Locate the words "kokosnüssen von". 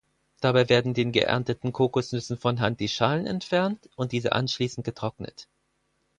1.73-2.59